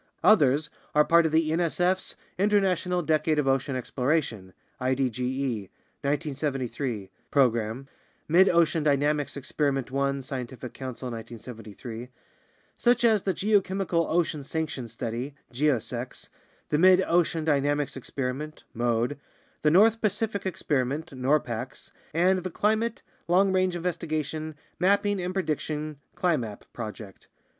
Others 0.23 0.71
are 0.95 1.05
part 1.05 1.27
of 1.27 1.31
the 1.31 1.51
nsf's 1.51 2.15
International 2.39 3.03
Decade 3.03 3.37
of 3.37 3.47
Ocean 3.47 3.75
Exploration 3.75 4.51
(idoe) 4.81 5.69
(1973) 6.01 7.11
program 7.29 7.87
(Mid 8.27 8.49
ocean 8.49 8.81
Dynamics 8.81 9.35
Experi 9.35 9.71
ment 9.71 9.91
one, 9.91 10.23
Scientific 10.23 10.73
Council, 10.73 11.11
1973), 11.11 12.09
such 12.77 13.03
as 13.03 13.21
the 13.21 13.33
Geochemical 13.35 14.07
Ocean 14.09 14.41
Sections 14.41 14.91
Study 14.91 15.35
(geosecs), 15.53 16.29
the 16.69 16.79
Mid 16.79 17.03
ocean 17.05 17.45
Dynamics 17.45 17.95
Experiment 17.95 18.63
(mode), 18.73 19.19
the 19.61 19.69
North 19.69 20.01
Pacific 20.01 20.47
Experiment 20.47 21.11
(norpax), 21.11 21.91
and 22.11 22.39
the 22.39 22.49
Climate, 22.49 23.03
Long 23.27 23.53
range 23.53 23.75
Investigation, 23.75 24.55
Mapping, 24.79 25.21
and 25.21 25.31
Prediction 25.31 25.97
(climap) 26.17 26.61
project. 26.73 27.27